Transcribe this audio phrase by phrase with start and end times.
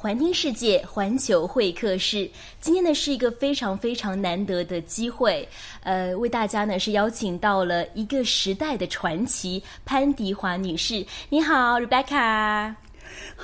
[0.00, 2.26] 环听世界，环球会客室。
[2.58, 5.46] 今天呢是一个非常非常难得的机会，
[5.82, 11.04] 呃，为大家呢是邀请到了一个时代的传奇潘迪华女士。
[11.28, 12.74] 你好 Rebecca。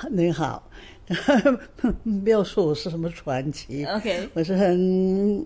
[0.09, 0.67] 你好，
[2.23, 5.45] 不要说我是什么传奇 OK 我是很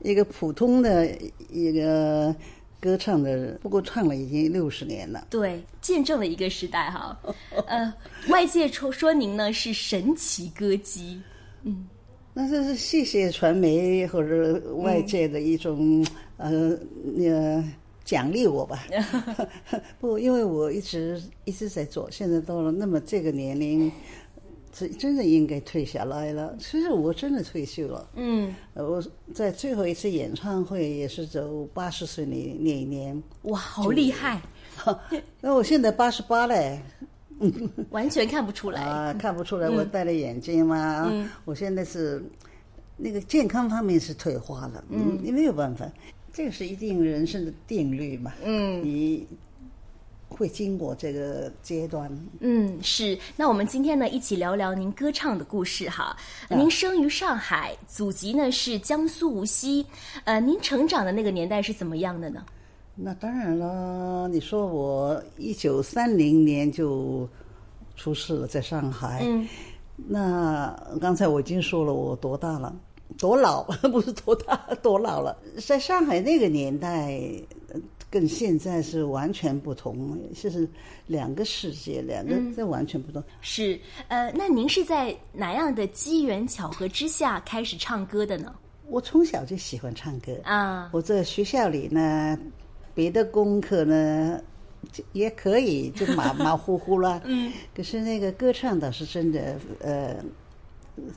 [0.00, 1.08] 一个普通的
[1.50, 2.34] 一个
[2.82, 5.28] 歌唱的人，不过唱了已经六十年了。
[5.30, 7.16] 对，见证了一个时代哈。
[7.68, 7.94] 呃，
[8.28, 11.22] 外界说说您呢是神奇歌姬，
[11.62, 11.88] 嗯
[12.34, 16.04] 那这是谢谢传媒或者外界的一种、
[16.38, 16.76] 呃
[17.18, 17.72] 呃
[18.04, 18.84] 奖励我吧。
[20.00, 23.92] 不，因为我一直一直在做，现在到了那么这个年龄，
[24.72, 26.56] 这真的应该退下来了。
[26.58, 28.08] 其实我真的退休了。
[28.16, 29.04] 嗯，呃，我
[29.34, 33.22] 在最后一次演唱会也是走八十岁那那一年。
[33.42, 34.40] 哇，好厉害，
[35.40, 36.80] 那我现在八十八嘞。
[37.90, 38.80] 完全看不出来。
[38.82, 41.08] 啊，看不出来我戴了眼镜嘛。
[41.10, 42.22] 嗯我现在是
[42.96, 45.90] 那个健康方面是退化了，嗯，你没有办法，
[46.32, 48.32] 这个是一定人生的定律嘛。
[48.44, 49.26] 嗯你
[50.32, 52.10] 会经过这个阶段。
[52.40, 53.18] 嗯，是。
[53.36, 56.16] 那我们今天呢，一起聊聊您歌唱的故事哈。
[56.48, 59.84] 您生于上海，祖籍呢是江苏无锡。
[60.24, 62.44] 呃，您成长的那个年代是怎么样的呢？
[62.94, 67.28] 那当然了，你说我一九三零年就
[67.96, 69.20] 出世了，在上海。
[69.24, 69.46] 嗯，
[69.96, 72.74] 那刚才我已经说了，我多大了？
[73.18, 73.62] 多老？
[73.92, 75.36] 不是多大，多老了。
[75.66, 77.20] 在上海那个年代，
[77.72, 77.80] 呃
[78.12, 80.68] 跟现在是完全不同，就是
[81.06, 83.24] 两个世界，两个这完全不同。
[83.40, 83.80] 是。
[84.08, 88.54] 呃，那您是在哪样的机缘巧合之下开始唱歌的呢？
[88.86, 92.38] 我从小就喜欢唱歌啊我在学校里呢，
[92.94, 94.38] 别的功课呢
[94.92, 97.18] 就也可以，就马 马虎虎啦。
[97.24, 97.50] 嗯。
[97.74, 100.16] 可是那个歌唱倒是真的，呃，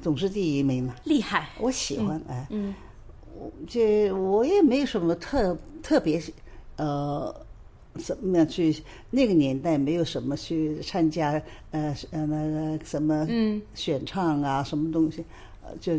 [0.01, 0.95] 总是第一名嘛。
[1.03, 1.49] 厉害。
[1.59, 2.73] 我喜欢哎，嗯
[3.37, 6.21] 我这我也没有什么特特别
[6.77, 7.35] 呃。
[7.97, 8.75] 怎么样去？
[9.09, 11.41] 那个年代没有什么去参加
[11.71, 15.23] 呃呃那个什么嗯选唱啊，什么东西，
[15.63, 15.93] 呃就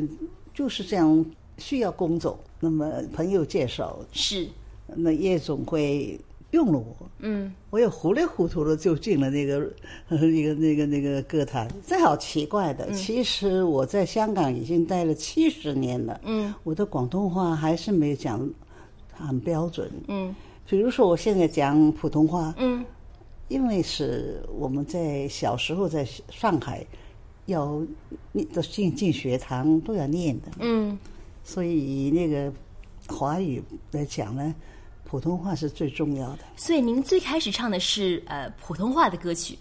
[0.53, 1.25] 就是这样
[1.57, 2.39] 需要工作。
[2.61, 4.47] 那么朋友介绍，是。
[4.95, 6.21] 那夜总会
[6.51, 9.67] 用了我，嗯我也糊里糊涂的就进了那个
[10.11, 11.67] 呃 那个那个那个歌坛。
[11.87, 18.47] 这好奇怪的，其实我在香港已经待了七十年了，嗯我的广东话还是没有讲
[19.15, 19.91] 很标准。
[20.09, 20.37] 嗯
[20.69, 22.85] 比如说我现在讲普通话，嗯
[23.49, 26.85] 因为是我们在小时候在上海
[27.47, 27.81] 要
[28.33, 30.99] 念都进进学堂都要念的，嗯
[31.45, 32.53] 所以那个
[33.07, 33.63] 华语
[33.93, 34.53] 来讲呢，
[35.05, 36.39] 普通话是最重要的。
[36.57, 39.57] 所以您最开始唱的是呃普通话的歌曲。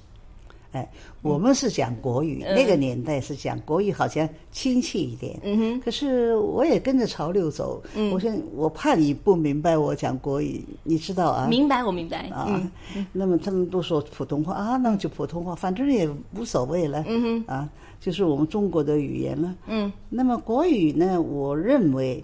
[0.75, 0.85] 哎，
[1.21, 5.39] 我们是讲国语，那个年代是讲国语，好像亲切一点。
[5.41, 5.79] 嗯哼。
[5.79, 11.47] 可是我也跟着潮流走，嗯我现我怕你不明白我讲国语，你知道啊？
[11.47, 12.27] 明白，我明白。
[12.27, 12.45] 啊
[12.93, 17.01] 嗯，那么他们都说普通话啊，那就普通话，反正也无所谓了。
[17.07, 17.43] 嗯哼。
[17.47, 17.69] 啊，
[18.01, 19.55] 就是我们中国的语言了。
[19.67, 22.21] 嗯那么国语呢，我认为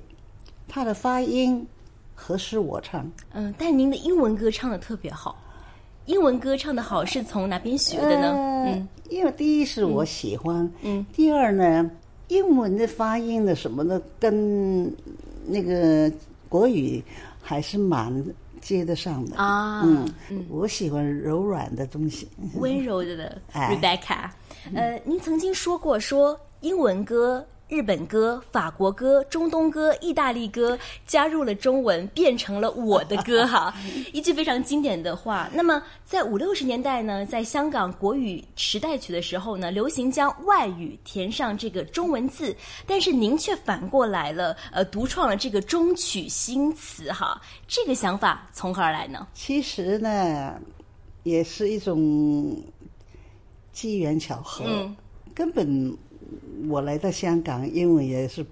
[0.67, 1.66] 它的发音
[2.13, 3.09] 合适我唱。
[3.31, 5.38] 嗯，但您的英文歌唱的特别好。
[6.11, 8.27] 英文歌唱的好是从哪边学的呢？
[8.33, 11.89] 呃嗯，因为第一是我喜欢，嗯，第二呢，
[12.27, 14.94] 英文的发音的什么的跟
[15.47, 16.11] 那个
[16.49, 17.01] 国语
[17.41, 18.13] 还是蛮
[18.59, 22.28] 接得上的啊嗯，我喜欢柔软的东西。
[22.55, 24.29] 温柔的 哎 Rebecca。
[24.75, 27.45] 呃，您曾经说过说英文歌。
[27.72, 30.78] 日本歌、法国歌、中东歌、意大利歌
[31.08, 33.74] 加入了中文，变成了我的歌哈，
[34.12, 35.50] 一句非常经典的话。
[35.54, 42.54] 那么在五六十年代呢，在香港国语时代曲的时候呢，流行将外语填上这个中文字，
[42.86, 47.42] 但是您却反过来了，呃，独创了这个中曲新词哈。
[47.70, 49.26] 这个想法从何而来呢？
[49.34, 50.59] 其实呢，
[51.24, 52.62] 也是一种
[53.72, 54.94] 机缘巧合，嗯
[55.34, 55.98] 根本
[56.68, 58.46] 我来到香港，英文也是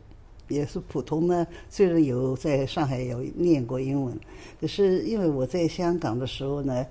[0.47, 4.17] 也是普通的，虽然有在上海有念过英文，
[4.59, 6.85] 可是因为我在香港的时候呢，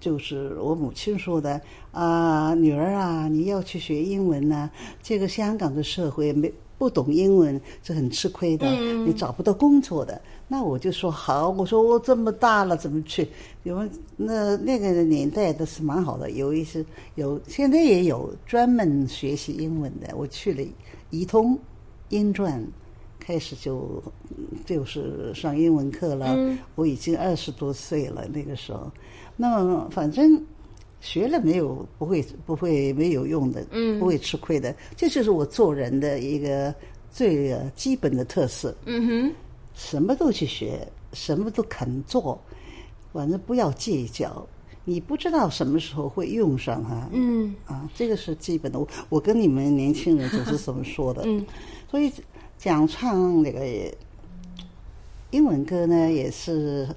[0.00, 1.60] 就是我母亲说的
[1.92, 4.70] 啊，女儿啊，你要去学英文呢、
[5.02, 8.70] 这个香港的社会没不懂英文是很吃亏的，
[9.04, 10.20] 你找不到工作的。
[10.46, 13.28] 那我就说好，我说我这么大了怎么去？
[13.64, 16.82] 因为那那个年代都是蛮好的，有一些
[17.16, 20.16] 有现在也有专门学习英文的。
[20.16, 20.62] 我去了
[21.10, 21.58] 怡通
[22.08, 22.64] 英传，
[23.18, 24.02] 开始就
[24.64, 26.38] 就是上英文课了。
[26.76, 28.90] 我已经二十多岁了那个时候，
[29.36, 30.42] 那么反正
[31.00, 34.74] 学了没有不会不会没有用的，嗯，不会吃亏的。
[34.96, 36.74] 这就是我做人的一个
[37.10, 38.74] 最呃基本的特色。
[38.86, 39.34] 嗯哼，
[39.74, 42.40] 什么都去学，什么都肯做，
[43.12, 44.46] 反正不要计较。
[44.84, 48.78] 你不知道什么时候会用上哈，嗯啊，这个是基本的。
[48.78, 51.44] 我我跟你们年轻人总是这么说的，嗯，
[51.90, 52.10] 所以
[52.56, 53.66] 讲唱那个
[55.30, 56.88] 英文歌呢，也是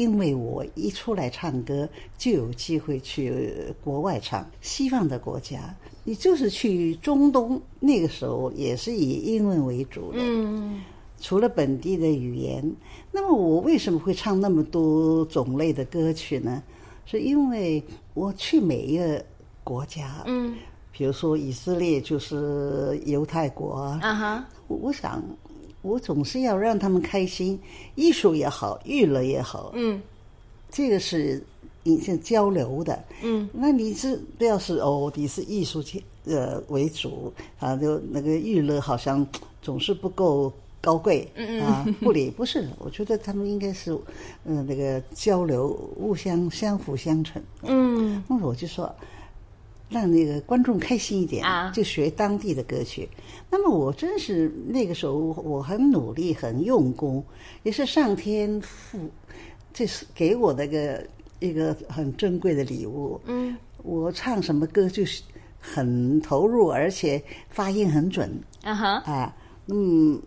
[0.00, 1.86] 因为我一出来唱歌
[2.16, 3.52] 就有机会去
[3.84, 10.80] 国外唱西方的国家，你就是去中东，那个时候也是以英文为主的，嗯。
[11.20, 12.64] 除了本地的语言，
[13.12, 16.62] 那么我为什么会唱那么多种类的歌曲呢？
[17.04, 17.82] 是因为
[18.14, 19.22] 我去每一个
[19.62, 20.56] 国家，嗯。
[20.92, 25.22] 比如说以色列就是犹太国啊，啊哈，我我想
[25.82, 27.58] 我总是要让他们开心，
[27.94, 30.00] 艺术也好，娱乐也好，嗯
[30.70, 31.42] 这个是
[31.82, 33.02] 你是交流的。
[33.22, 39.26] 嗯，那你是不要是哦，你是艺术界呃为主啊，就那个娱乐好像
[39.62, 43.98] 总是不够高贵，嗯啊，不理不是，我觉得他们应该是，
[44.44, 45.68] 嗯、那个交流，
[45.98, 47.42] 互相相辅相成。
[47.62, 48.94] 嗯那我就说，
[49.90, 53.06] 让那个观众开心一点啊就学当地的歌曲。
[53.50, 57.22] 那么我真是那个时候我很努力，很用功，
[57.64, 58.98] 也是上天赋，
[59.74, 61.06] 这是给我的一个
[61.40, 63.20] 一个很珍贵的礼物。
[63.26, 65.22] 嗯我唱什么歌就是
[65.58, 68.30] 很投入，而且发音很准
[68.62, 69.36] 啊哈，啊。
[69.72, 70.20] 嗯，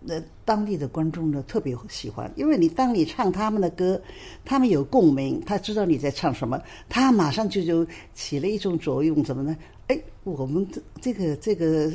[0.00, 4.00] 那当地的观众呢特别喜欢，因为你当你唱他们的歌，
[4.44, 9.56] 他们有共鸣，他知道你在唱什么，他马上就就起了一种作用，怎么呢？
[9.88, 11.90] 哎，我们这这个这个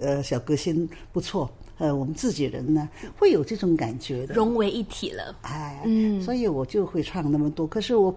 [0.00, 4.34] 呃小歌星不错，呃，我们自己人呢会有这种感觉的。
[4.34, 5.36] 融为一体了。
[5.42, 7.66] 哎，嗯所以我就会唱那么多。
[7.66, 8.14] 可是我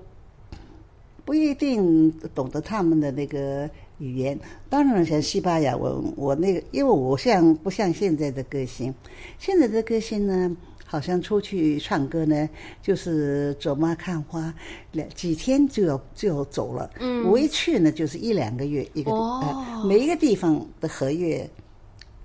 [1.26, 4.40] 不一定懂得他们的那个语言。
[4.70, 8.94] 当然，像西班牙文，我那个，因为我像不像现在的歌星？
[9.40, 10.56] 现在的歌星呢，
[10.86, 12.50] 好像出去唱歌呢，
[12.82, 14.54] 就是走马看花，
[14.92, 16.90] 两几天就要就要走了。
[17.00, 21.50] 嗯，我一去呢，就是一两个月一个地、哦呃，每一个地方的合约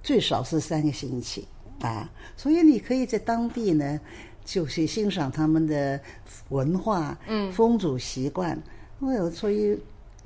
[0.03, 1.47] 最少是三个星期
[1.81, 4.01] 啊，所以你可以在当地呢，
[4.45, 6.01] 就是欣赏他们的
[6.49, 8.59] 文化、嗯、风俗习惯。
[9.01, 9.79] 我有所以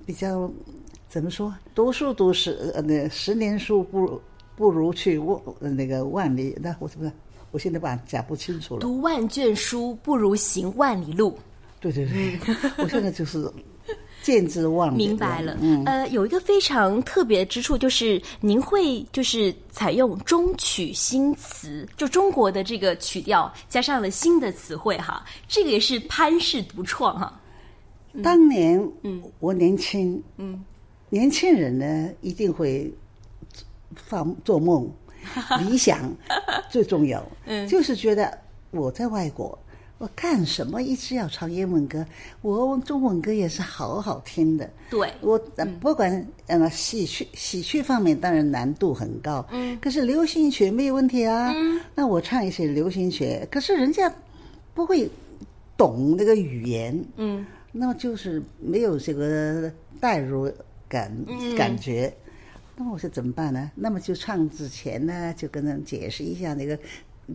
[0.07, 0.51] 比较
[1.13, 4.23] 怎么说，读书读十呃那十年书不如
[4.57, 6.57] 不如去万呃那个万里。
[6.59, 7.13] 那我怎么
[7.51, 8.81] 我现在把讲不清楚了。
[8.81, 11.39] 读万卷书不如行万里路。
[11.81, 12.39] 对对对，
[12.83, 13.47] 我现在就是
[14.23, 14.97] 见之忘。
[14.97, 27.39] 明白了，嗯，呃，有一个非常特别之处，就是您会就是采用中曲新词，就中国的这个曲调加上了新的词汇哈，这个也是潘氏独创哈。
[28.23, 30.65] 当年，嗯，我年轻，嗯，
[31.13, 32.91] 年轻人呢一定会
[33.95, 34.91] 放做梦，
[35.61, 36.11] 理想
[36.71, 38.39] 最重要，嗯，就是觉得
[38.71, 39.59] 我在外国，
[39.99, 42.03] 我干什么一直要唱英文歌？
[42.41, 54.11] 我中文歌也是好好听的，对，我呃不管呃喜剧喜剧方面当然难度很高，嗯，可是流行曲没有问题啊，嗯，那我唱一些流行曲，可是人家
[54.73, 55.07] 不会
[55.77, 59.71] 懂那个语言，嗯，那么就是没有这个
[60.01, 60.51] 代入
[60.93, 61.11] 感、
[61.57, 62.13] 感觉，
[62.77, 63.71] 那么我说怎么办呢？
[63.75, 66.79] 那么就唱之前呢，就跟他们解释一下那个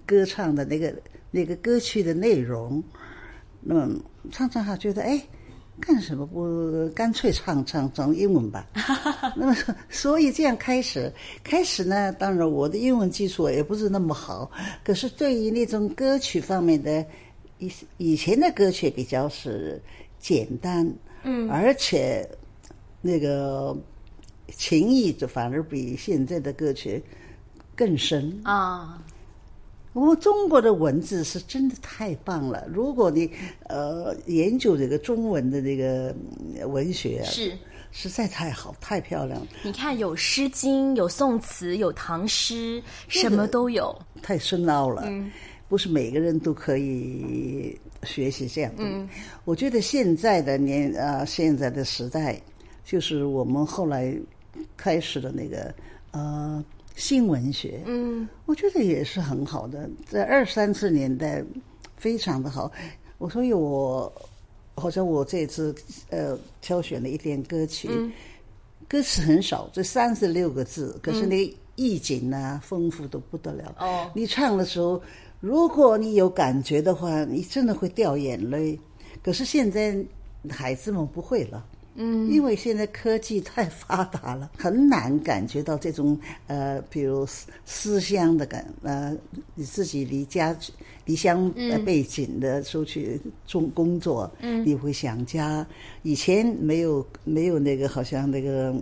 [0.05, 0.93] 歌唱的那个
[1.31, 2.83] 那个歌曲的内容，
[3.61, 3.99] 那么
[4.31, 5.19] 唱唱哈觉得哎。
[5.79, 8.65] 干什么不干脆唱唱唱英文吧？
[9.37, 9.55] 那么，
[9.89, 14.49] 所以这样开始，开始呢，当然我的英文基础也不是那么好，
[14.83, 17.05] 可是对于那种歌曲方面的，
[17.59, 19.79] 以以前的歌曲比较是
[20.17, 22.27] 简单，嗯，而且
[23.07, 23.75] 那个
[24.55, 27.01] 情谊就反而比现在的歌曲
[27.75, 29.01] 更深啊。
[29.93, 32.67] 我们中国的文字是真的太棒了。
[32.71, 33.31] 如果你
[33.67, 36.15] 呃研究这个中文的这个
[36.67, 37.57] 文学、啊，是
[37.91, 39.47] 实在太好、太漂亮了。
[39.63, 45.03] 你看，有《诗经》，有宋词，有唐诗，什么都有，太深奥了。
[45.07, 45.31] 嗯，
[45.67, 48.83] 不是每个人都可以学习这样的。
[48.83, 49.09] 嗯，
[49.45, 52.39] 我觉得现在的年啊、呃，现在的时代，
[52.87, 54.17] 就是我们后来
[54.77, 55.75] 开始的那个
[56.11, 56.63] 呃。
[56.99, 61.43] 新文学，嗯，我觉得也是很好的，在二三十年代
[61.95, 62.71] 非常的好。
[63.19, 64.11] 我所以我
[64.73, 65.75] 好像我这次
[66.09, 68.11] 呃挑选了一点歌曲，嗯、
[68.87, 73.75] 歌词很少，这三十六个字，可是那意境啊、丰富的不得了。
[73.77, 74.99] 哦，你唱的时候，
[75.39, 78.79] 如果你有感觉的话，你真的会掉眼泪。
[79.21, 79.95] 可是现在
[80.49, 81.63] 孩子们不会了。
[81.99, 89.15] 嗯，因为现在科技太发达了，很难感觉到这种呃，比如思思乡的感呃，
[89.55, 90.55] 你自己离家
[91.05, 95.65] 离乡呃背景的出去中工作，嗯，你会想家。
[96.03, 98.75] 以前没有没有那个，好像那个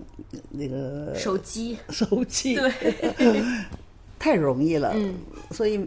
[0.50, 1.78] 那个手机。
[1.90, 2.56] 手机。
[2.56, 3.42] 对，
[4.20, 5.16] 太容易了，嗯，
[5.52, 5.80] 所以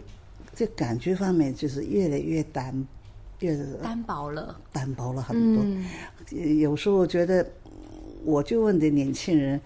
[0.55, 2.87] 这感觉方面就是越来越单。
[3.83, 5.65] 单薄了，单薄了很多。
[6.37, 7.49] 有时候觉得，
[8.25, 9.61] 我就问的年轻人：“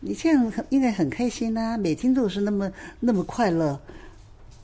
[0.00, 3.78] 你这样应该很开心呐，每天都是那么那么快乐。”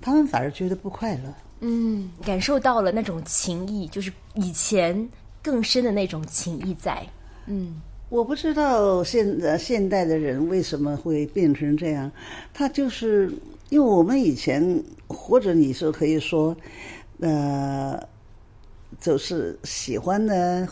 [0.01, 1.35] 他们反而觉得不快乐。
[1.61, 5.09] 嗯，感受到了那种情谊，就是以前
[5.43, 7.07] 更深的那种情谊在。
[7.47, 12.11] 嗯，我不知道现在现代的人为什么会变成这样。
[12.55, 13.31] 他就是
[13.69, 16.57] 因为我们以前，或者你说可以说，
[17.21, 18.01] 呃。
[19.01, 20.69] 就是喜欢呢，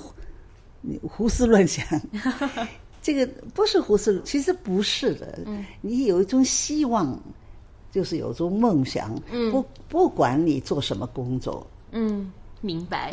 [1.02, 1.85] 胡思乱想。
[3.02, 5.38] 这个不是胡思，其实不是的。
[5.80, 7.16] 你有一种希望，
[7.92, 9.14] 就是有种梦想。
[9.50, 11.64] 不不管你做什么工作。
[11.92, 13.12] 嗯，明白。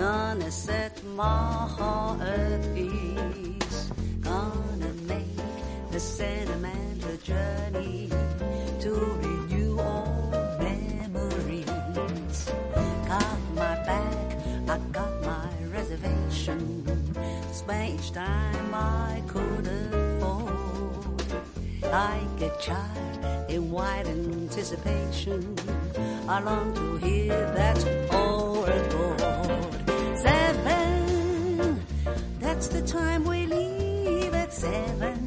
[0.00, 3.92] Gonna set my heart at ease.
[4.22, 5.36] Gonna make
[5.92, 8.08] a sentimental journey
[8.80, 11.66] to renew all memories.
[13.08, 14.38] Got my back,
[14.70, 16.80] I got my reservation.
[18.00, 21.28] Each time I could afford.
[21.82, 25.54] Like a child in wide anticipation,
[26.26, 28.39] I long to hear that oracle.
[32.70, 35.19] The time we leave at seven.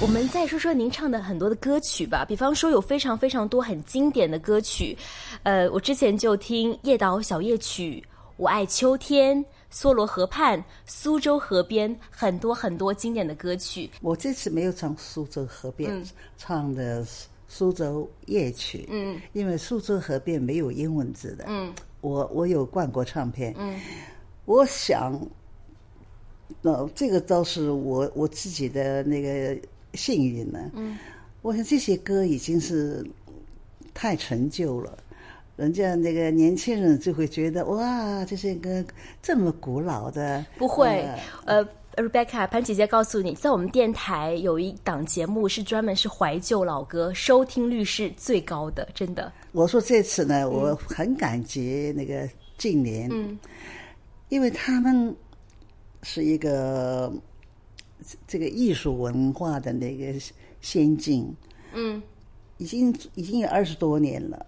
[0.00, 4.96] 我们再说说您唱的很多的歌曲吧，比方说有非常非常多很经典的歌曲，
[5.42, 8.02] 呃，我之前就听《夜岛小夜曲》
[8.38, 9.36] 《我爱秋天》
[9.72, 13.90] 《梭罗河畔》《苏州河边》，很多很多经典的歌曲。
[14.00, 16.04] 我这次没有唱《苏州河边》，
[16.36, 17.04] 唱的
[17.48, 18.78] 《苏州夜曲》。
[18.88, 21.44] 嗯，因为《苏州河边》没有英文字的。
[21.48, 23.54] 嗯，我我有灌过唱片。
[23.58, 23.78] 嗯，
[24.44, 25.20] 我想，
[26.62, 29.58] 那这个倒是我我自己的那个。
[29.94, 30.98] 幸运呢，嗯，
[31.40, 33.04] 我想这些歌已经是
[33.94, 34.98] 太陈旧了，
[35.58, 38.84] 人家那个年轻人就会觉得哇，这些歌
[39.20, 40.46] 这么古老的。
[40.56, 41.04] 不会，
[41.46, 49.32] 呃，Rebecca 潘姐姐告诉你，在我们电台有一档节目是专门是怀旧老歌，收听率是最高的，真的。
[49.50, 53.36] 我说这次呢，我很感激那个近年，嗯，
[54.28, 55.12] 因为他们
[56.04, 57.12] 是一个
[58.28, 60.14] 这个艺术文化的那个
[60.60, 61.34] 先进，
[61.74, 62.00] 嗯，
[62.58, 64.46] 已经已经有二十多年了。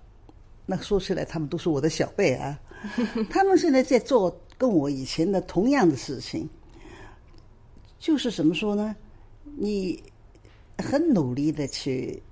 [0.70, 2.56] 那说起来，他们都是我的小辈啊。
[3.28, 6.48] 他们现在在做跟我以前的同样的事情，
[7.98, 8.94] 就是怎么说呢？
[9.58, 10.00] 你
[10.78, 12.22] 很努力的去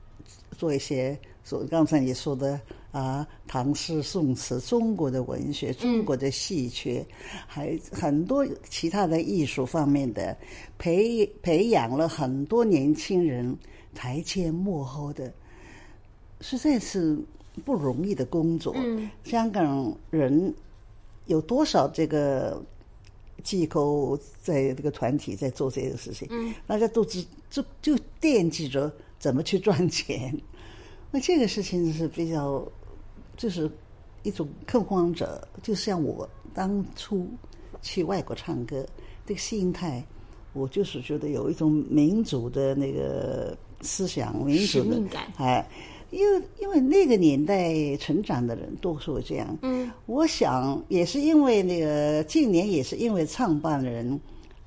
[0.56, 2.60] 做一些，所刚才你说的
[2.92, 7.04] 啊，唐诗宋词、中国的文学、中国的戏曲，
[7.48, 10.36] 还很多其他的艺术方面的
[10.78, 13.58] 培培养了很多年轻人
[13.96, 15.34] 台前幕后的，
[16.40, 17.18] 实在是
[17.58, 18.72] 不容易的工作。
[18.76, 20.54] 嗯，香港人
[21.26, 22.62] 有多少这个
[23.42, 26.26] 机构在这个团体在做这个事情？
[26.30, 30.36] 嗯，大家都只就就惦记着怎么去赚钱。
[31.10, 32.62] 那这个事情是比较，
[33.36, 33.70] 就是
[34.22, 37.26] 一种控荒者，就像我当初
[37.80, 38.84] 去外国唱歌，
[39.24, 40.04] 这个心态，
[40.52, 45.66] 我就是觉得有一种民主的那个思想，民使主的命感哎，
[46.10, 49.58] 因为因为那个年代成长的人都是会这样。
[49.62, 54.20] 嗯，我想也是因为那个近年也是因为创办人，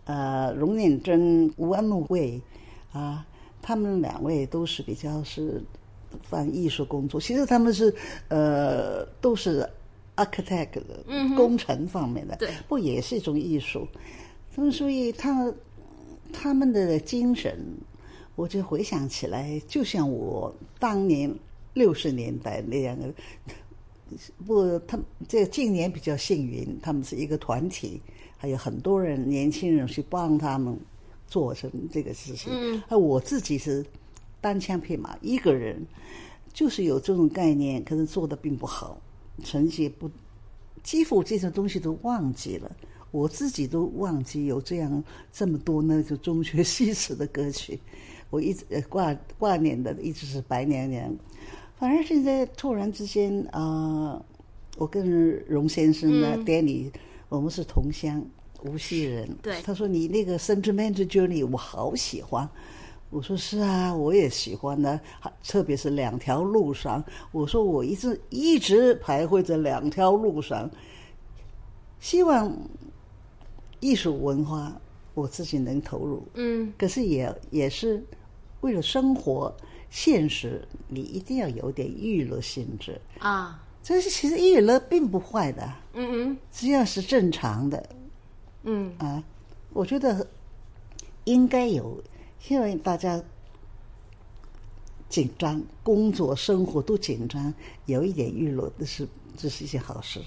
[0.05, 2.39] 呃，荣念真、吴安禄卫
[2.91, 3.25] 啊，
[3.61, 5.61] 他们两位都是比较是
[6.29, 7.93] 办艺术工作，其实他们是
[8.27, 9.67] 呃都是
[10.15, 11.03] architect 的、
[11.35, 13.87] 工程方面的，对不也是一种艺术？
[14.53, 15.51] 他们所以他
[16.33, 17.57] 他们的精神，
[18.35, 21.33] 我就回想起来，就像我当年
[21.73, 23.13] 六十年代那样的。
[24.45, 28.01] 不，他们这近年比较幸运，他们是一个团体，
[28.37, 30.77] 还有很多人年轻人去帮他们
[31.27, 32.51] 做成这个事情。
[32.51, 33.85] 嗯，而我自己是
[34.41, 35.85] 单枪匹马一个人，
[36.51, 38.99] 就是有这种概念，可是做的并不好，
[39.45, 40.11] 成绩不，
[40.83, 42.69] 几乎这些东西都忘记了。
[43.11, 47.79] 我自己都忘记有这样这么多那个中学 西词的歌曲，
[48.31, 51.15] 我一直呃挂挂念的一直是白娘娘。
[51.77, 53.61] 反而现在突然之间啊、
[54.17, 54.25] 呃
[54.77, 56.37] 我跟荣先生呢、
[57.29, 58.23] 我们是同乡
[58.63, 59.29] 无锡人。
[59.41, 62.49] 对他说你那个 Sentimental Journey 我好喜欢。
[63.09, 67.03] 我说是啊，我也喜欢呢，还特别是两条路上。
[67.33, 70.71] 我说我一直一直徘徊在两条路上，
[71.99, 72.57] 希望
[73.81, 74.73] 艺术文化
[75.13, 76.23] 我自己能投入。
[76.35, 78.01] 嗯，可是也也是
[78.61, 79.53] 为了生活
[79.89, 82.99] 现实，你一定要有点娱乐性质。
[83.19, 87.77] 啊，这是其实娱乐并不坏的，嗯嗯只要是正常的
[88.63, 89.23] 嗯嗯，啊，
[89.73, 90.25] 我觉得
[91.25, 92.01] 应该有，
[92.47, 93.21] 因为大家
[95.09, 97.53] 紧张，工作生活都紧张，
[97.87, 100.21] 有一点娱乐，这是这是一件好事。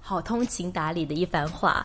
[0.00, 1.82] 好通情达理的一番话。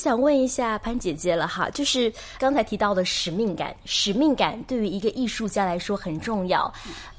[0.00, 6.72] 想问一下潘姐姐了哈，就是刚才提到的使命感，使命感对于一个艺术家来说很重要。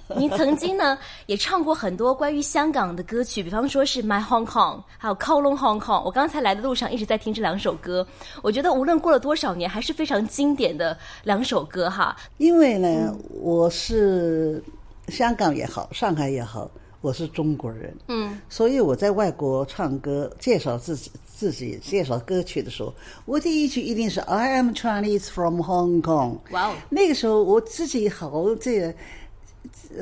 [0.18, 6.02] 您曾经呢也唱过很多关于香港的歌曲，比方说是《My Hong Kong》，还有《Kowloon Hong Kong》。
[6.04, 8.06] 我刚才来的路上一直在听这两首歌，
[8.42, 12.18] 我觉得无论过了多少年，还是非常经典的两首歌哈。
[12.40, 14.62] 因为呢，我是
[15.08, 21.10] 香港也好，上海也好，我是中国人，嗯，所以我在外国唱歌，介绍自己
[21.42, 22.94] 自己介绍歌曲的时候，
[23.26, 26.38] 我第一句一定是 I am Chinese from Hong Kong。
[26.52, 28.94] 哇哦，那个时候我自己好这个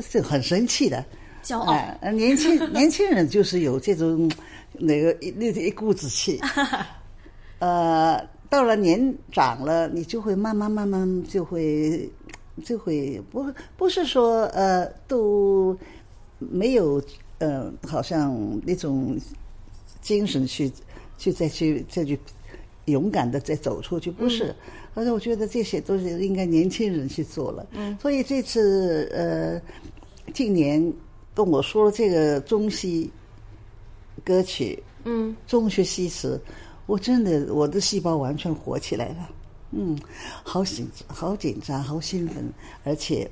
[0.01, 1.05] 是很生气的，
[1.41, 1.73] 骄傲。
[2.11, 4.29] 年轻 年轻人就是有这种
[4.73, 6.41] 那个一那一股子气，
[7.59, 12.09] 呃，到了年长了，你就会慢慢慢慢就会
[12.65, 15.73] 就会不不是说呃都
[16.37, 17.01] 没有
[17.37, 19.17] 呃好像那种
[20.01, 20.69] 精神去
[21.19, 22.17] 去再去再去
[22.85, 24.55] 勇敢的再走出去，不是。
[24.95, 27.67] 而且我觉得这些都是应该年轻人去做了。
[27.73, 29.61] 嗯，所以这次呃，
[30.33, 30.91] 近年
[31.35, 33.11] 跟我说这个中西
[34.23, 36.41] 歌曲，嗯，中学西词，
[36.87, 39.29] 我真的我的细胞完全活起来了。
[39.71, 39.97] 嗯，
[40.43, 42.51] 好紧好紧张，好兴奋，
[42.83, 43.29] 而且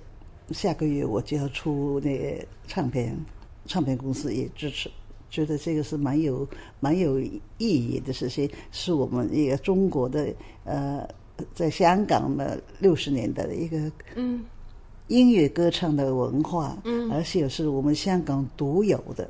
[0.52, 3.18] 下个月我就要出那个唱片，
[3.66, 4.90] 唱片公司也支持，
[5.30, 6.48] 觉得这个是蛮有
[6.80, 11.08] 蛮有意义的事情，是我们一个中国的呃，
[11.54, 14.44] 在香港的六十年代的一个嗯
[15.08, 19.30] 音乐歌唱的文化，嗯，而且是我们香港独有的。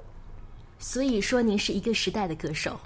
[0.79, 2.79] 所以说您是一个时代的歌手。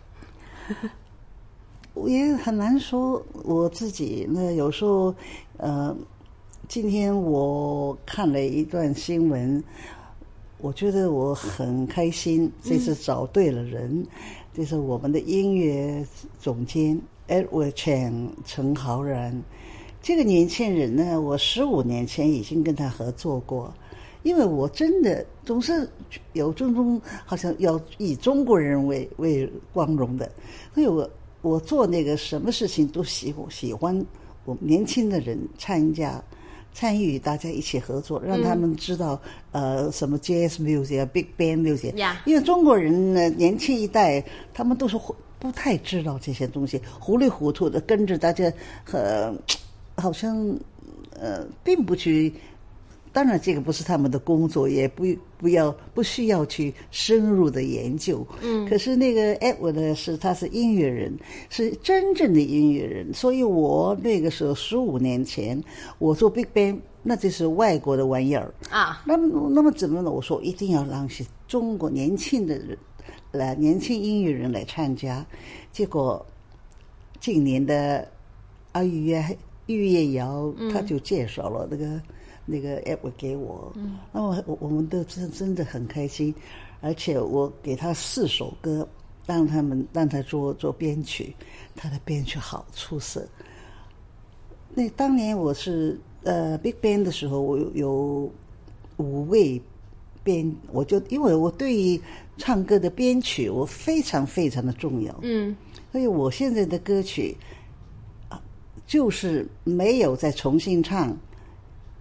[1.93, 4.25] 我 也很难说我自己。
[4.29, 5.13] 那有时候，
[5.57, 5.95] 呃，
[6.69, 9.61] 今天我看了一段新闻，
[10.61, 14.05] 我觉得我很开心，这次找对了人，
[14.53, 16.05] 这是我们的音乐
[16.39, 19.41] 总监 Edward Chen 陈豪然。
[20.03, 23.73] 这个年轻人呢，我十五年前已经跟他合作过，
[24.21, 25.89] 因为我真的总是
[26.33, 30.31] 有这种好像要以中国人为为光荣的，
[30.75, 31.09] 所以我
[31.41, 34.05] 我做那个什么事情都喜喜欢
[34.45, 36.23] 我们年轻的人参加。
[36.73, 39.19] 参与，大家一起合作，让他们知道、
[39.51, 41.95] 呃什么 jazz music 啊、big band music。
[41.95, 48.51] 呀因为中国人呢，年轻一代他们都是不不太知道这些东西，糊里糊涂的跟着大家，
[48.91, 49.33] 呃，
[49.95, 50.37] 好像
[51.19, 52.33] 呃，并不去。
[53.13, 55.05] 当然，这个不是他们的工作，也不
[55.37, 58.25] 不要不需要去深入的研究。
[58.41, 61.17] 嗯，可是那个 Edward 呢，是他是音乐人，
[61.49, 65.61] 是真正的音乐人，所以我那个时候十五年前，
[65.99, 68.53] 我做 Big Band，那就是外国的玩意儿。
[68.69, 70.09] 啊，那么那么怎么呢？
[70.09, 72.77] 我说一定要让些中国年轻的人
[73.31, 75.25] 来，年轻音乐人来参加。
[75.71, 76.25] 结果
[77.19, 78.07] 今年的
[78.71, 82.01] 阿玉月玉叶瑶，他就介绍了那个、
[82.45, 86.33] 那个 app 给我，嗯，那么我我们都真真的很开心，
[86.81, 88.87] 而且我给他四首歌，
[89.25, 91.33] 让他们让他做做编曲，
[91.75, 93.27] 他的编曲好出色。
[94.73, 98.31] 那当年我是呃 Big Band 的时候，我有有
[98.97, 99.61] 五位
[100.23, 102.01] 编，我就因为我对于
[102.37, 105.55] 唱歌的编曲我非常非常的重要，嗯，
[105.91, 107.35] 所以我现在的歌曲
[108.29, 108.41] 啊，
[108.87, 111.15] 就是没有再重新唱，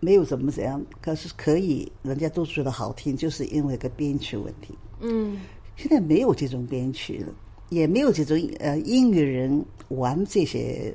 [0.00, 4.74] 没有怎么怎样，可是可以人家都觉得好听，就是因为个编曲问题。
[5.00, 5.38] 嗯，
[5.76, 7.32] 现在没有这种编曲了，
[7.68, 10.94] 也没有这种呃英语人玩这些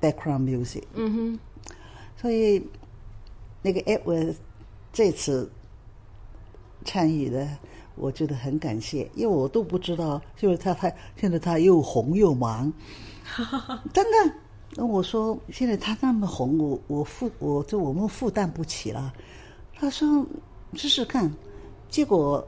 [0.00, 0.82] background music。
[0.94, 1.38] 嗯哼，
[2.16, 2.62] 所以
[3.62, 4.34] 那个 Edward
[4.92, 5.50] 这次
[6.84, 7.48] 参与的，
[7.96, 12.72] 我觉得很感谢，因为我都不知道，就是他他现在他又红又忙，
[13.92, 14.34] 真的。
[14.76, 19.12] 那我说现在他那么红，我我负我就我们负担不起了。
[19.74, 20.24] 他说
[20.74, 21.30] 试试看，
[21.88, 22.46] 结果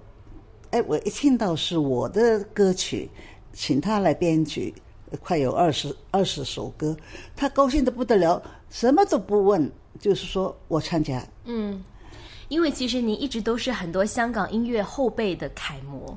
[0.70, 3.10] 哎，我一听到是我的歌曲，
[3.52, 4.72] 请他来编曲，
[5.20, 6.96] 快有二十二十首歌，
[7.34, 11.26] 他高兴的不得了，什么都不问，就是说我参加。
[11.44, 11.82] 嗯，
[12.48, 16.16] 因为其实您一直都是很多香港音乐后辈的楷模。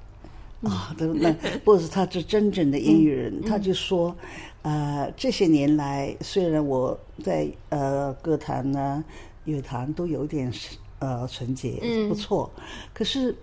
[0.61, 1.31] 啊，都那
[1.63, 4.15] 不是他是真正的音乐人，他就说，
[4.65, 9.05] 呃，这些年来虽然我在呃歌坛呢、
[9.43, 10.51] 乐坛都有点
[10.97, 12.49] 呃纯洁，不错，
[12.91, 13.35] 可是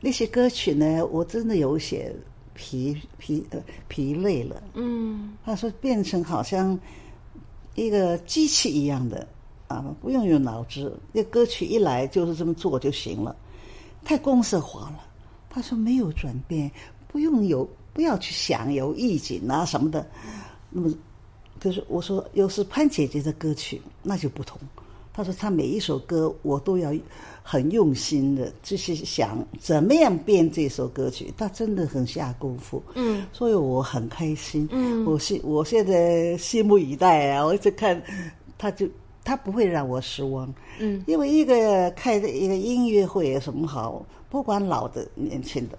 [0.00, 2.10] 那些歌曲呢，我真的有些
[2.54, 4.62] 疲疲呃疲累了。
[4.72, 6.78] 嗯他说变成好像
[7.74, 9.28] 一个机器一样的
[9.68, 13.36] 啊，不用用脑子，那歌曲一来就是这么做就行了，
[14.02, 15.04] 太公式化了。
[15.50, 16.70] 他说没有转变，
[17.06, 20.06] 不用有不要去想有意境啊什么的。
[20.76, 20.92] 那么，
[21.60, 24.60] 可是我说又是潘姐姐的歌曲，那就不同。
[25.12, 26.92] 他说他每一首歌我都要
[27.40, 32.82] 很用心的，就是想怎么样编这首歌曲，他真的很下功夫。
[32.96, 34.68] 嗯，所以我很开心。
[34.72, 37.46] 嗯，我现我现在拭目以待啊！
[37.46, 38.02] 我一直看，
[38.58, 38.88] 他就
[39.22, 40.52] 他不会让我失望。
[40.80, 44.04] 嗯，因为一个开的一个音乐会有什么好？
[44.28, 45.78] 不管老的、年轻的，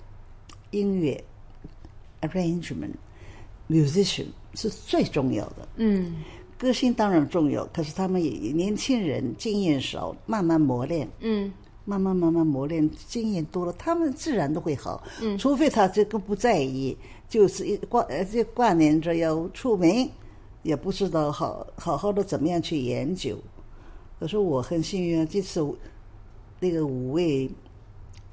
[0.71, 1.21] 音乐
[2.21, 2.93] arrangement
[3.67, 5.67] musician 是最重要的。
[5.77, 6.23] 嗯
[6.57, 11.07] 歌星当然重要，可是他们也年轻人经验少，慢慢磨练。
[11.19, 11.51] 嗯
[11.87, 15.03] 慢慢慢慢磨练，经验多了，他们自然都会好。
[15.21, 16.97] 嗯，除非他这个不在意，
[17.29, 20.09] 就是一挂呃就挂念着要出名，
[20.63, 23.37] 也不知道好好好的怎么样去研究。
[24.19, 25.63] 可是我很幸运啊，这次
[26.59, 27.47] 那个五位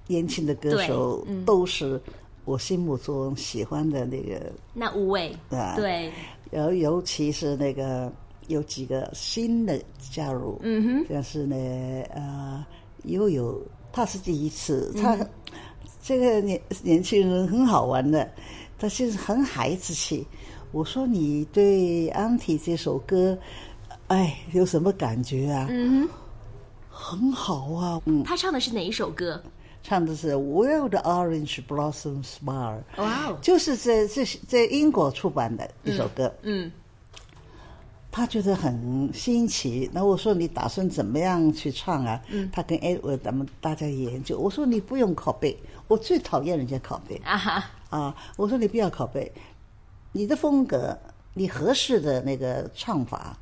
[0.07, 2.01] 年轻的歌手嗯都是
[2.45, 6.13] 我心目中喜欢的那个那五位啊对，
[6.51, 8.13] 尤尤其是那个
[8.49, 11.57] 有几个新的加入，嗯哼，但是呢，
[12.15, 12.65] 呃，
[13.05, 13.61] 又有，
[13.93, 15.17] 他是第一次，他、
[16.03, 18.29] 这个年年轻人很好玩的，
[18.79, 20.27] 他就是很孩子气。
[20.73, 23.39] 我说你对《安提》这首歌，
[24.09, 25.69] 哎，有什么感觉啊？
[25.71, 26.09] 嗯
[26.95, 29.43] 很好啊，嗯，，他唱的是哪一首歌？
[29.83, 30.35] 唱的是
[30.89, 36.33] 《the Orange Blossoms Smile》，哇哦，就是在这在英国出版的一首歌。
[36.43, 36.71] 嗯
[38.15, 42.23] 他觉得很新奇，那我说你打算怎么样去唱啊？
[42.29, 44.39] 嗯，他跟 Edward 咱们大家研究。
[44.39, 45.57] 我说你不用拷贝，
[45.89, 48.15] 我最讨厌人家拷贝啊哈，啊！
[48.37, 49.33] 我说你不要拷贝，
[50.13, 50.95] 你的风格，
[51.33, 53.35] 你合适的那个唱法，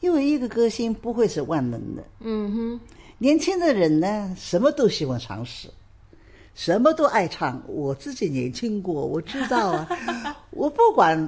[0.00, 2.04] 因为一个歌星不会是万能的。
[2.20, 2.80] 嗯哼，
[3.16, 5.70] 年轻的人呢，什么都喜欢尝试，
[6.54, 7.62] 什么都爱唱。
[7.66, 9.88] 我自己年轻过，我知道啊。
[10.50, 11.18] 我不管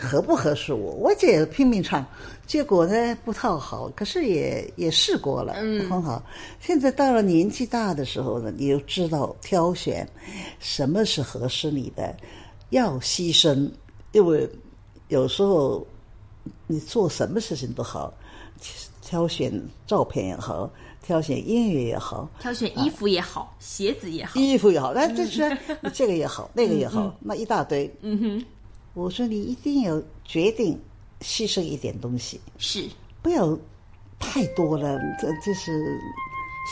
[0.00, 2.04] 合不合适我，我姐拼命唱，
[2.46, 6.22] 结果呢不讨好，可是也也试过了，嗯，很好。
[6.60, 10.08] 现在到了年纪大的时候呢，你就知道挑选
[10.58, 12.16] 什么是合适你的，
[12.70, 13.70] 要牺牲，
[14.12, 14.48] 因为
[15.08, 15.86] 有时候
[16.66, 18.14] 你做什么事情都好，
[19.02, 19.52] 挑选
[19.86, 20.70] 照片也好，
[21.02, 25.58] 挑选音乐也好，挑选衣服也好，鞋子也好，衣服也好，那这是
[25.92, 27.92] 这个也好，那个也好，那一大堆。
[28.02, 28.44] 嗯哼，
[28.94, 30.80] 我说你一定要决定
[31.20, 32.88] 牺牲一点东西，是。
[33.20, 33.56] 不要
[34.18, 36.00] 太多了，这这是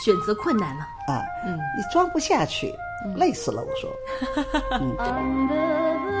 [0.03, 0.81] 选择困难了。
[1.07, 1.57] 啊，嗯。
[1.77, 2.73] 你装不下去，
[3.15, 3.61] 累死了。
[3.61, 3.89] 我说
[4.77, 6.20] ，Under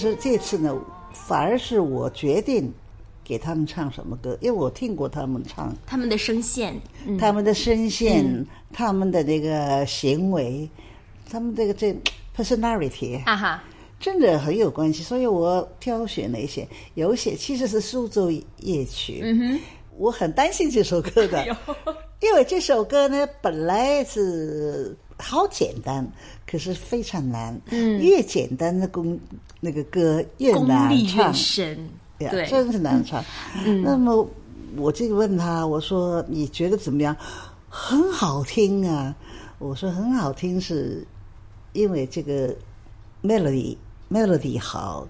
[0.00, 0.74] 是这次呢，
[1.12, 2.72] 反而是我决定
[3.22, 6.74] 给他们唱什么歌，因为我听过他们唱，他们的声线，
[7.06, 10.68] 嗯，他们的声线，他们的那个行为，
[11.30, 11.94] 他们这个这
[12.34, 13.64] personality，啊哈，
[14.00, 19.20] 真的很有关系，所以我挑选了一些，有一些其实是苏州夜曲。
[19.22, 19.60] 嗯哼，
[19.98, 21.44] 我很担心这首歌的，
[22.22, 26.06] 因为这首歌呢本来是好简单，
[26.46, 27.60] 可是非常难。
[27.70, 29.18] 嗯，越简单的功
[29.60, 31.32] 那个歌越难唱。
[32.18, 33.24] 对，真是难唱。
[33.82, 34.28] 那么
[34.76, 37.16] 我就问他，我说你觉得怎么样？
[37.68, 39.14] 很好听啊！
[39.58, 41.06] 我说很好听，是
[41.72, 42.54] 因为这个
[43.22, 43.76] melody
[44.10, 45.06] melody 好，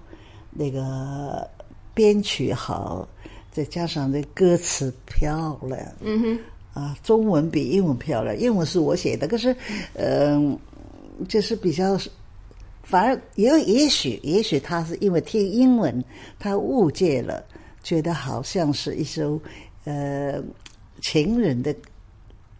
[0.51, 1.49] 那个
[1.93, 3.07] 编曲好，
[3.51, 5.79] 再加上这歌词漂亮。
[6.01, 6.39] 嗯哼。
[6.73, 9.55] 啊，中文比英文漂亮，英文是我写的，可是，
[9.93, 10.57] 嗯、
[11.27, 11.97] 就是比较
[12.83, 16.03] 反而也也许也许他是因为听英文，
[16.39, 17.43] 他误解了，
[17.83, 19.39] 觉得好像是一首
[19.83, 20.41] 呃
[21.01, 21.75] 情人的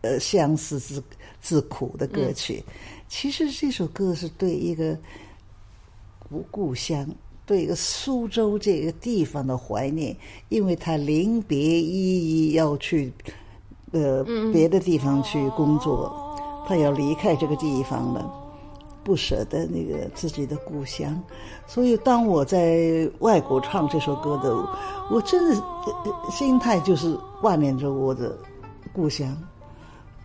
[0.02, 1.02] 呃相思之
[1.41, 2.63] 之苦的歌曲。
[3.08, 4.97] 其实这首歌是对一个
[6.30, 7.08] 故故乡，
[7.45, 10.15] 对一个苏州这个地方的怀念，
[10.50, 13.12] 因为他临别依依要去
[13.91, 16.12] 呃别的地方去工作，
[16.67, 18.38] 他要离开这个地方了。
[19.04, 21.19] 不舍得那个自己的故乡，
[21.65, 24.56] 所以当我在外国唱这首歌的，
[25.10, 25.60] 我真的
[26.30, 28.38] 心态就是挂念着我的
[28.93, 29.36] 故乡，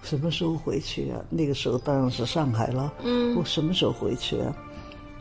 [0.02, 1.16] 什么时候回去啊？
[1.30, 4.54] 那个时候当然是上海了，嗯，我什么时候回去啊？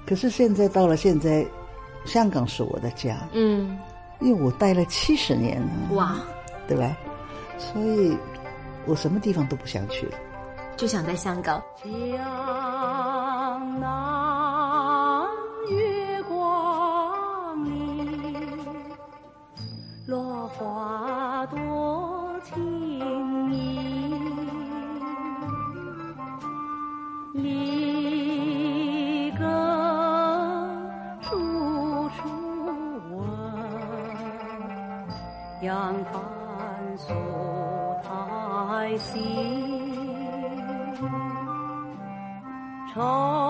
[0.06, 1.48] 可是现在到了现在，
[2.04, 3.80] 香港是我的家，嗯，
[4.20, 6.18] 因为我待了七十年了，哇，
[6.68, 6.94] 对吧？
[7.58, 8.18] 所以
[8.86, 10.18] 我什么地方都不想去了。
[10.78, 11.64] 就想在香港。
[42.96, 43.45] 哦。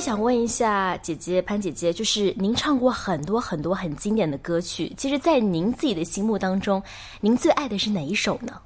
[0.00, 6.82] 想问一下姐姐潘姐姐，就是您唱过很多很多很经典的歌曲，其实，在您自己的心目当中，
[7.20, 8.60] 您最爱的是哪一首呢？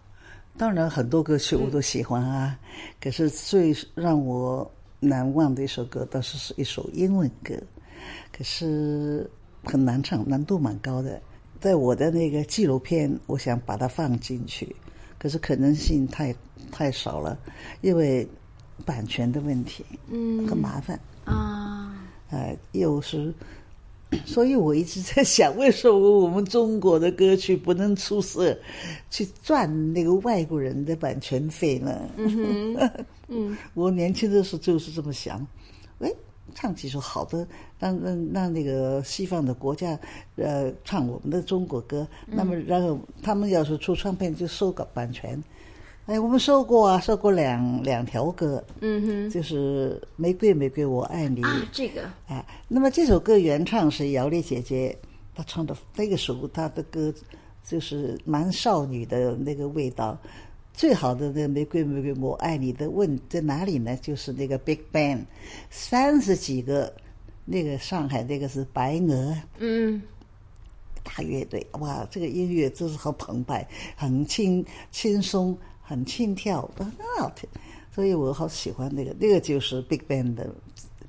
[0.56, 2.56] 当然，很多歌曲我都喜欢啊，
[3.00, 4.70] 可是最让我
[5.00, 7.54] 难忘的一首歌，倒是是一首英文歌，
[8.32, 9.28] 可是
[9.64, 11.20] 很难唱，难度蛮高的。
[11.60, 14.74] 在我的那个纪录片，我想把它放进去，
[15.18, 16.32] 可是可能性太
[16.70, 17.36] 太少了，
[17.80, 18.26] 因为
[18.84, 20.96] 版权的问题，嗯，很麻烦。
[20.96, 21.13] 啊，
[22.34, 23.32] 哎，又是，
[24.26, 28.58] 所以我一直在想，为什么我们中国的歌曲不能出色，
[29.08, 32.08] 去赚那个外国人的版权费呢？
[32.16, 32.76] 嗯
[33.28, 35.46] 嗯， 我年轻的时候就是这么想，
[36.00, 36.10] 哎，
[36.54, 37.46] 唱几首好的，
[37.78, 39.98] 让让让那个西方的国家，
[40.36, 45.40] 呃，唱我们的中国歌，那么然后他们要是出唱片就收个版权。
[46.06, 54.94] 哎，我们收过啊，收过两两条歌，嗯哼，就是《玫瑰玫瑰我爱你》啊，这个啊，那么这首歌原唱是姚丽姐姐，
[55.34, 57.10] 她唱的那个时候她的歌
[57.64, 60.18] 就是蛮少女的那个味道。
[60.74, 63.96] 最好的那《玫瑰玫瑰我爱你》的问在哪里呢？
[64.02, 65.24] 就是那个 Big Band，
[65.70, 66.92] 三十几个
[67.46, 70.02] 那个上海那个是白鹅，嗯，
[71.02, 75.56] 大乐队，哇，这个音乐真是很澎湃，很轻轻松。
[75.86, 77.46] 很轻跳，很好听，
[77.94, 79.14] 所以我好喜欢那个。
[79.20, 80.48] 那个就是 Big Band 的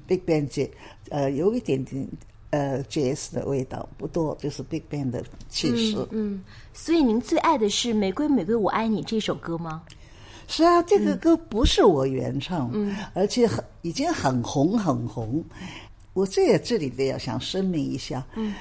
[0.05, 0.69] Big Band 节，
[1.09, 2.05] 呃，有一点点
[2.49, 6.05] 呃 Jazz 的味道，不多，就是 Big Band 的气势。
[6.11, 9.81] 嗯，所以您最爱的是《玫瑰玫瑰我爱你》这首歌吗？
[10.47, 15.43] 是啊，这个歌不是我原唱，嗯，而且很已经很红很红。
[16.13, 18.53] 我这也这里的要想声明一下，嗯，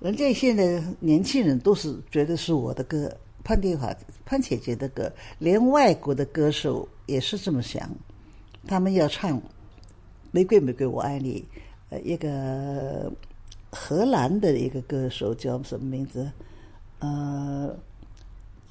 [0.00, 3.10] 人家现在年轻人都是觉得是我的歌。
[3.44, 7.88] 潘迪华、潘姐姐的歌，连外国的歌手也是这么想。
[8.66, 9.38] 他们要唱
[10.30, 11.40] 《玫瑰玫瑰我爱你》，
[11.90, 13.12] 呃，一个
[13.70, 16.32] 荷兰的一个歌手叫什么名字？
[17.00, 17.76] 呃，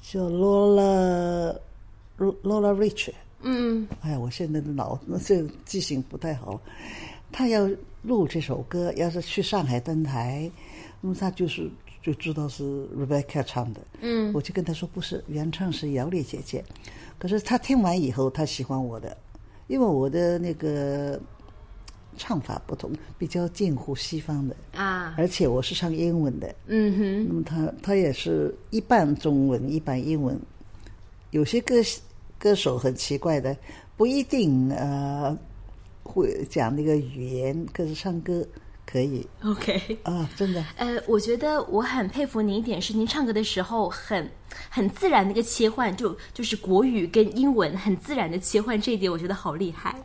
[0.02, 1.56] 叫 Lola
[2.18, 3.12] Lola Rich。
[3.42, 6.60] 嗯，哎呀，我现在的脑这记性不太好。
[7.30, 7.70] 他要
[8.02, 10.50] 录这首歌，要是去上海登台，
[11.00, 11.70] 那么他就是。
[12.04, 16.62] 就知道是 Rebecca 唱的，嗯，我就跟他说不是原唱是姚丽姐姐，
[17.18, 19.16] 可是他听完以后他喜欢我的，
[19.68, 21.18] 因为我的那个
[22.18, 24.54] 唱法不同，比较近乎西方的。
[24.74, 30.38] 啊，而且我是唱英文的，嗯哼，那么他他也是一半中文一半英文，
[31.30, 31.76] 有些歌
[32.38, 33.56] 歌手很奇怪的，
[33.96, 35.34] 不一定呃
[36.02, 38.46] 会讲那个语言，可是唱歌。
[38.94, 40.64] 可以，OK 啊，真的。
[40.76, 44.30] 呃，我觉得我很佩服您一点是，您唱歌的时候很
[44.70, 49.96] 很自然的一个切换，就就是国语跟英文很自然的切换，这一点我觉得好厉害。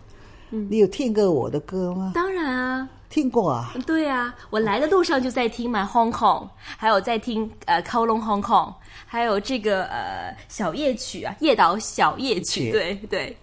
[0.49, 2.13] 嗯，你有听过我的歌吗？
[2.15, 3.71] 当然啊，听过啊。
[3.85, 8.69] 对啊，我来的路上就在听《My Hong Kong》，还有在听呃《k o l o n Hong Kong》，
[9.05, 12.69] 还有这个呃小夜曲啊，《夜岛小夜曲》。
[12.71, 13.37] 对对。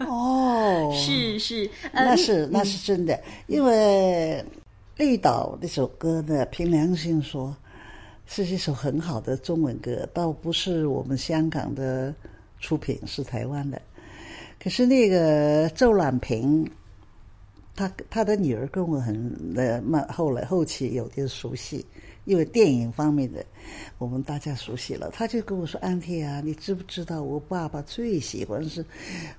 [0.00, 4.44] 哦，是是，那是那是真的，因为
[4.96, 7.54] 绿岛那首歌呢，凭良心说，
[8.26, 12.14] 是一首很好的中文歌，倒不是我们香港的
[12.58, 13.80] 出品，是台湾的。
[14.58, 16.68] 可是那个周朗平，
[17.74, 19.14] 他他的女儿跟我很
[19.54, 21.84] 呃慢，后来后期有点熟悉。
[22.26, 23.42] 因为电影方面的，
[23.98, 25.10] 我们大家熟悉了。
[25.12, 28.84] 他就跟我说：“安迪啊，你知不知道我爸爸最喜欢是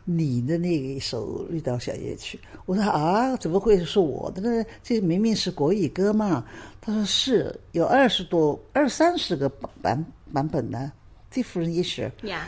[0.05, 4.65] 你的那一首《绿岛小夜曲》？”我说：“啊，怎么会是我的呢？
[4.81, 6.43] 这明明是国语歌嘛。”
[6.81, 9.49] 他说：“是有二十多、二三十个
[9.81, 10.91] 版版本呢。”
[11.29, 12.09] 这夫人也是。
[12.23, 12.47] 呀，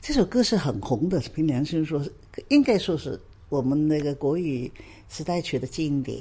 [0.00, 1.20] 这首歌是很红的。
[1.32, 2.04] 凭良心说，
[2.48, 3.18] 应该说是
[3.48, 4.70] 我们那个国语
[5.08, 6.20] 时代曲的经典。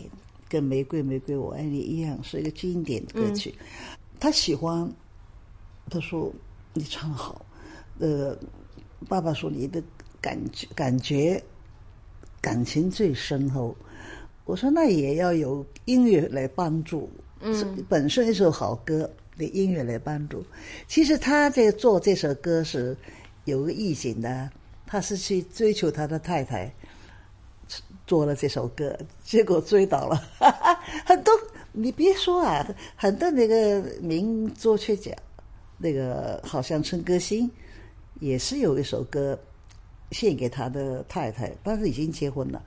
[0.50, 3.54] 跟《玫瑰玫瑰我爱你》一样，是一个经典的歌曲。
[4.20, 4.90] 他喜欢，
[5.90, 6.32] 他说
[6.74, 7.46] 你唱的好。
[8.00, 8.38] 呃，
[9.08, 9.82] 爸爸说你的
[10.22, 11.44] 感觉、感觉、
[12.40, 13.76] 感情最深厚。
[14.46, 17.10] 我说那也要有音乐来帮助。
[17.42, 20.44] 嗯，本身一首好歌的音乐来帮助。
[20.88, 22.96] 其实他在做这首歌时
[23.46, 24.50] 有个意境的，
[24.86, 26.74] 他是去追求他的太太。
[28.08, 30.16] 做了这首歌，结果追到了
[31.06, 31.32] 很多。
[31.74, 35.12] 你别说啊，很多那个名作曲家，
[35.78, 37.48] 那个好像陈歌辛
[38.20, 39.38] 也是有一首歌
[40.10, 42.64] 献给他的太太，但是已经结婚了，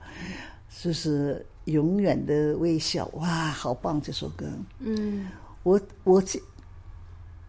[0.81, 3.05] 就是永远的微笑。
[3.15, 4.45] 哇，好棒这首歌！
[4.79, 5.27] 嗯，
[5.63, 6.23] 我我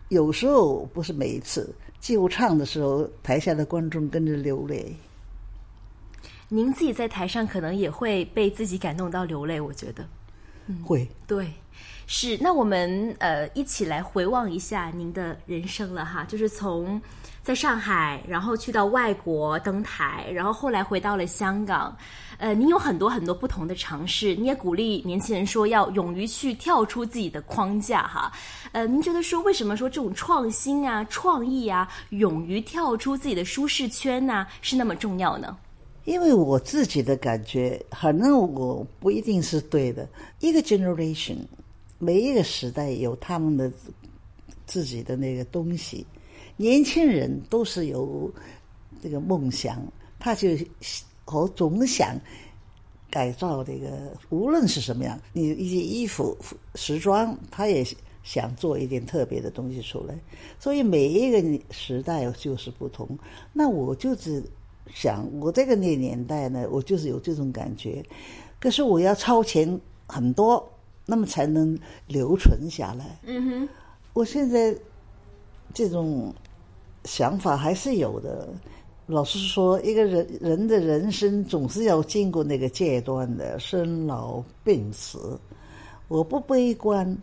[0.09, 4.97] 有时候不是每一次，就唱的时候，台下的观众跟着流泪。
[6.55, 10.07] 您自己在台上可能也会被自己感动到流泪，我觉得。
[10.67, 11.51] 嗯会对，
[12.07, 12.37] 是。
[12.43, 17.01] 那我们呃一起来回望一下您的人生了哈，就是从
[17.43, 21.97] 在上海，然后去到外国登台，然后后来回到了香港。
[22.37, 28.31] 呃，您有很多很多不同的尝试，你也鼓励年轻人说要勇于去跳出自己的框架哈。
[28.73, 35.57] 呃，您觉得说为什么说这种创新啊、创意啊、勇于跳出自己的舒适圈呢、是那么重要呢？
[36.05, 40.09] 因为我自己的感觉，可能我不一定是对的。
[40.41, 41.37] 一个 generation，
[41.99, 43.71] 每一个时代有他们的
[44.67, 46.05] 自己的那个东西。
[46.57, 48.29] 年轻人都是有
[49.01, 49.81] 这个梦想，
[50.19, 50.49] 他就
[51.25, 52.19] 和总想
[53.09, 56.37] 改造这个，无论是什么样，你一些衣服、
[56.75, 57.87] 时装，他也
[58.25, 60.19] 想做一点特别的东西出来。
[60.59, 63.09] 所以每一个时代就是不同。
[63.53, 64.43] 那我就是。
[64.95, 68.05] 想我这个那年代呢，我就是有这种感觉，
[68.61, 70.71] 可是我要超前很多，
[71.07, 73.19] 那么才能留存下来。
[73.25, 73.69] 嗯哼，
[74.13, 74.77] 我现在
[75.73, 76.33] 这种
[77.05, 78.49] 想法还是有的。
[79.07, 85.39] 老实说，一个人人的人生总是要经过那个阶段的生老病死。
[86.09, 87.17] 我不悲观，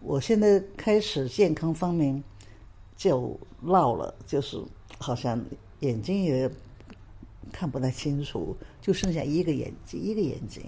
[0.00, 2.22] 我现在开始健康方面
[2.96, 4.58] 就老了，就是
[4.98, 5.38] 好像
[5.80, 6.50] 眼睛也。
[7.52, 10.62] 看不太清楚，就剩下一个眼睛，一个眼睛，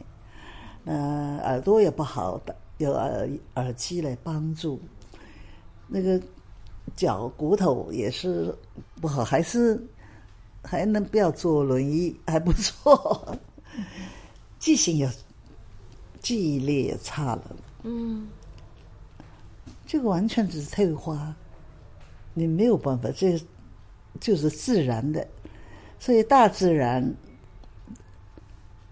[0.84, 2.40] 呃，耳朵也不好，
[2.78, 4.80] 有耳耳机来帮助。
[5.86, 6.20] 那个
[6.96, 8.54] 脚骨头也是
[9.00, 9.82] 不好，还是
[10.62, 13.38] 还能不要坐轮椅，还不错。
[14.58, 15.10] 记性也
[16.20, 18.28] 记忆力也差了，嗯，
[19.86, 21.34] 这个完全只是退化，
[22.34, 23.40] 你没有办法，这
[24.20, 25.26] 就是自然的。
[26.02, 27.14] 所以，大自然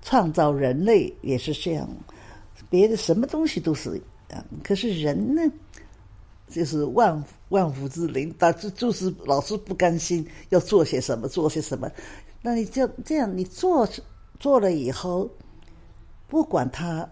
[0.03, 1.89] 创造人类也是这样，
[2.69, 3.99] 别的什么东西都是
[4.29, 4.45] 这样。
[4.63, 5.43] 可是人呢，
[6.49, 11.91] 就是万万物之灵，他就就是老是不甘心要做些什么，做些什么。
[12.43, 13.89] 那你就这样，你做
[14.39, 15.31] 做了以后，
[16.29, 17.09] 不管他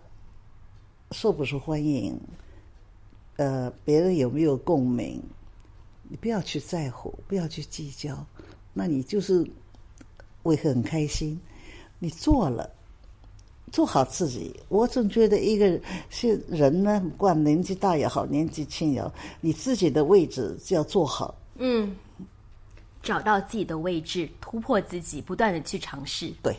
[1.12, 2.20] 受不受欢迎，
[3.36, 5.22] 呃，别人有没有共鸣，
[6.02, 8.26] 你不要去在乎，不要去计较，
[8.74, 9.50] 那你就是。
[10.46, 11.38] 会很开心，
[11.98, 12.70] 你做了，
[13.72, 14.54] 做好自己。
[14.68, 15.78] 我总觉得一个
[16.08, 21.34] 是人呢，不管年纪大也好，年纪轻也好，你自己的位置就要做好。
[21.56, 21.96] 嗯，
[23.02, 26.32] 找到自己的位置，突破自己，不断的去尝试。
[26.42, 26.54] 对，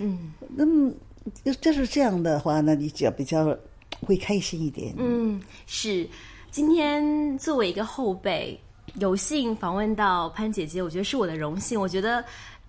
[0.00, 0.92] 嗯，那么
[1.60, 3.56] 就是这样的话，呢你就比较
[4.00, 4.94] 会开心一点。
[4.98, 6.08] 嗯，是。
[6.50, 8.60] 今天作为一个后辈，
[8.96, 11.80] 有幸访问到潘姐姐，我觉得是我的荣幸。
[11.80, 12.24] 我觉得。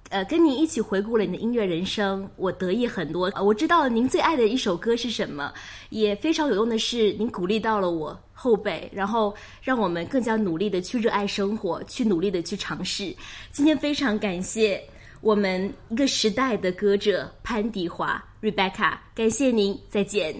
[0.09, 3.31] 呃，跟您一起回顾了你的音乐人生，我得意很多。
[3.43, 5.51] 我知道您最爱的一首歌是什么，
[5.89, 13.15] 也非常有用的是，您鼓励到了我后辈，然后让我们更加努力的去热爱生活，去努力的去尝试。
[13.51, 14.79] 今天非常感谢
[15.21, 20.35] 我们一个时代的歌者潘迪华 Rebecca，感谢您，再见。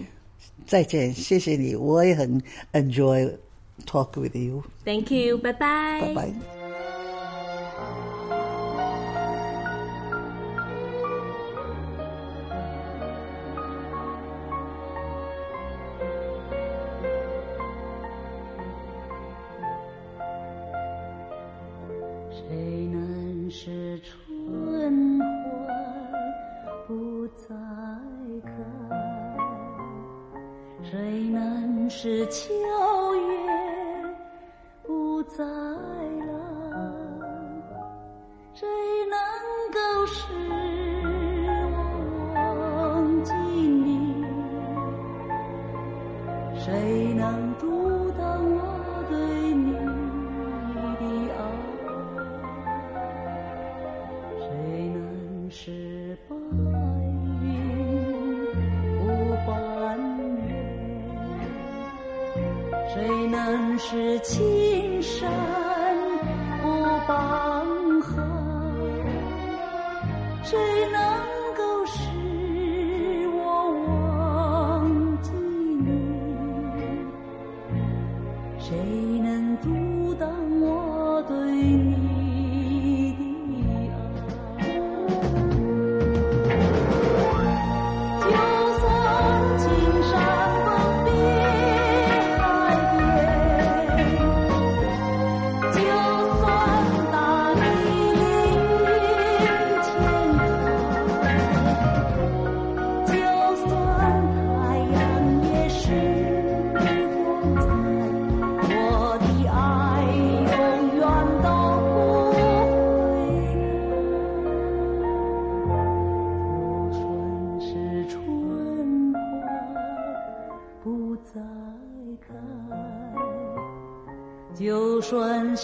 [0.68, 2.39] 再见，谢谢你，我也很
[2.74, 3.34] enjoy
[3.86, 4.64] talk with you。
[4.86, 6.01] Thank you，拜拜。
[6.01, 6.62] 拜拜。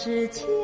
[0.02, 0.59] 是情。